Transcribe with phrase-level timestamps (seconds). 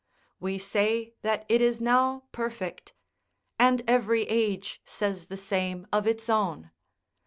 [0.39, 2.93] We say that it is now perfect;
[3.59, 6.71] and every age says the same of its own.